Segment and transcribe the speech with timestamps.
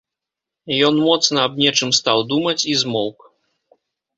[0.87, 3.19] Ён моцна аб нечым стаў думаць і змоўк.